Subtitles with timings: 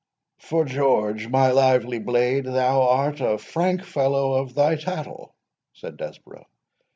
[0.39, 5.35] "'Fore George, my lively blade, thou art a frank fellow of thy tattle,"
[5.73, 6.47] said Desborough.